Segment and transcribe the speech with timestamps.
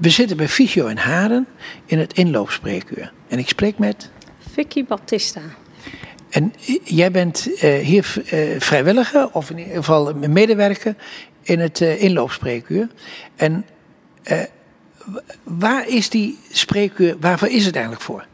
[0.00, 1.46] We zitten bij Fysio in Haren
[1.86, 3.12] in het inloopspreekuur.
[3.28, 4.10] En ik spreek met...
[4.52, 5.40] Vicky Battista.
[6.30, 6.52] En
[6.84, 10.94] jij bent uh, hier uh, vrijwilliger, of in ieder geval medewerker
[11.42, 12.88] in het uh, inloopspreekuur.
[13.36, 13.64] En
[15.42, 18.26] waar is die spreekuur, waarvoor is het eigenlijk voor?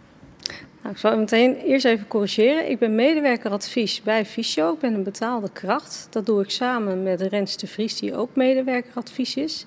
[0.82, 2.70] Nou, ik zal meteen eerst even corrigeren.
[2.70, 4.72] Ik ben medewerker advies bij Fysio.
[4.72, 6.06] Ik ben een betaalde kracht.
[6.10, 9.66] Dat doe ik samen met Rens de Vries, die ook medewerker advies is.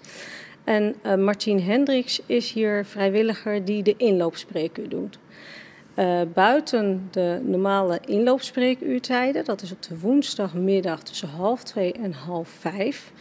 [0.63, 5.19] En uh, Martien Hendricks is hier vrijwilliger die de inloopspreekuur doet.
[5.95, 12.49] Uh, buiten de normale inloopspreekuurtijden, dat is op de woensdagmiddag tussen half twee en half
[12.49, 13.11] vijf,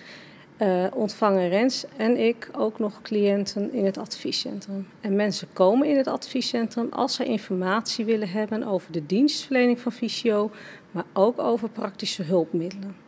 [0.58, 4.88] uh, ontvangen Rens en ik ook nog cliënten in het adviescentrum.
[5.00, 9.92] En mensen komen in het adviescentrum als ze informatie willen hebben over de dienstverlening van
[9.92, 10.50] fysio,
[10.90, 13.07] maar ook over praktische hulpmiddelen.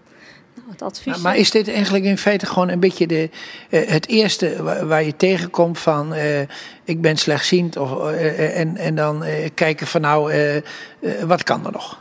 [0.66, 1.12] Nou, advies...
[1.12, 3.30] maar, maar, is dit eigenlijk in feite gewoon een beetje de,
[3.70, 6.40] uh, het eerste waar, je tegenkomt van uh,
[6.84, 10.32] ik ben slechtziend of, en, en dan kijken van nou
[11.26, 12.00] wat kan er nog?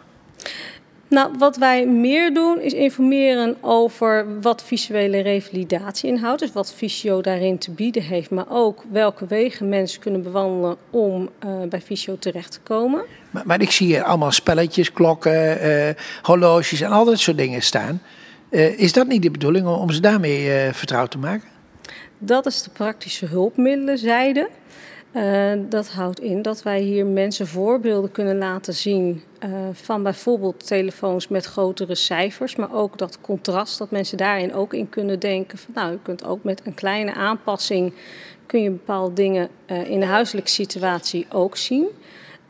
[1.10, 6.40] Nou, wat wij meer doen is informeren over wat visuele revalidatie inhoudt.
[6.40, 8.30] Dus wat fysio daarin te bieden heeft.
[8.30, 13.04] Maar ook welke wegen mensen kunnen bewandelen om uh, bij fysio terecht te komen.
[13.32, 15.90] Maar, maar, ik zie hier allemaal spelletjes, klokken, uh,
[16.22, 18.02] horloges en al dat soort dingen staan.
[18.50, 21.48] Uh, is dat niet de bedoeling om ze daarmee vertrouwd te maken?
[22.18, 24.50] Dat is de praktische hulpmiddelenzijde.
[25.14, 29.24] Uh, dat houdt in dat wij hier mensen voorbeelden kunnen laten zien
[29.74, 34.90] van bijvoorbeeld telefoons met grotere cijfers, maar ook dat contrast, dat mensen daarin ook in
[34.90, 37.94] kunnen denken van nou, je kunt ook met een kleine aanpassing
[38.46, 41.88] kun je bepaalde dingen in de huiselijke situatie ook zien.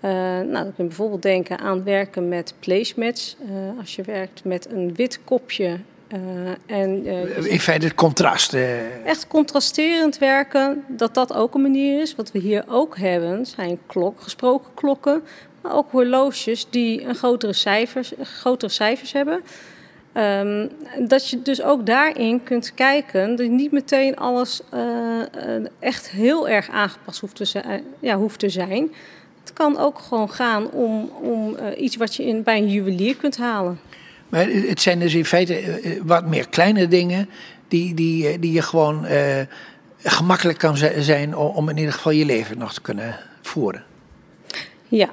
[0.02, 3.38] Nou, dan kun je bijvoorbeeld denken aan werken met placemats.
[3.80, 5.80] als je werkt met een wit kopje
[6.14, 8.54] uh, en, uh, in feite het contrast.
[8.54, 9.06] Uh...
[9.06, 12.16] Echt contrasterend werken, dat dat ook een manier is.
[12.16, 15.24] Wat we hier ook hebben, zijn klok, gesproken klokken,
[15.62, 19.42] maar ook horloges die een grotere cijfers, grotere cijfers hebben.
[20.14, 20.70] Um,
[21.08, 24.62] dat je dus ook daarin kunt kijken dat je niet meteen alles
[25.80, 27.84] echt heel erg aangepast hoeft te zijn.
[28.00, 28.92] Ja, hoeft te zijn.
[29.40, 33.38] Het kan ook gewoon gaan om, om iets wat je in, bij een juwelier kunt
[33.38, 33.80] halen.
[34.30, 37.30] Maar het zijn dus in feite eh, eh, wat meer kleine dingen
[37.68, 39.42] die, die, eh, die je gewoon uh,
[39.98, 43.84] gemakkelijk kan zijn om in ieder geval je leven nog te kunnen voeren.
[44.88, 45.10] Ja,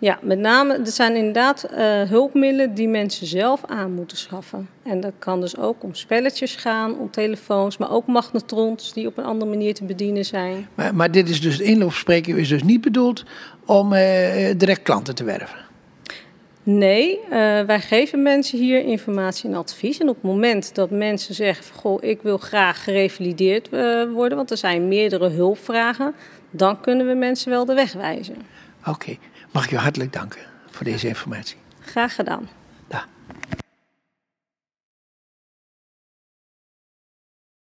[0.00, 4.68] ja met name, er zijn inderdaad uh, hulpmiddelen die mensen zelf aan moeten schaffen.
[4.82, 9.18] En dat kan dus ook om spelletjes gaan, om telefoons, maar ook magnetrons die op
[9.18, 10.68] een andere manier te bedienen zijn.
[10.74, 13.24] Maar, maar dit is dus, het inloopspreker is dus niet bedoeld
[13.66, 14.00] om uh,
[14.56, 15.58] direct klanten te werven?
[16.62, 19.98] Nee, uh, wij geven mensen hier informatie en advies.
[19.98, 23.68] En op het moment dat mensen zeggen: van, Goh, ik wil graag gerevalideerd
[24.12, 26.14] worden, want er zijn meerdere hulpvragen,
[26.50, 28.36] dan kunnen we mensen wel de weg wijzen.
[28.80, 29.18] Oké, okay.
[29.50, 30.40] Mag ik je hartelijk danken
[30.70, 31.56] voor deze informatie?
[31.80, 32.48] Graag gedaan.
[32.88, 33.06] Dag.